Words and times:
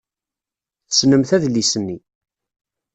Tessnemt 0.87 1.31
adlis-nni. 1.35 1.97